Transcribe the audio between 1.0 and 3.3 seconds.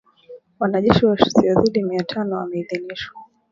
wasiozidi mia tano wameidhinishwa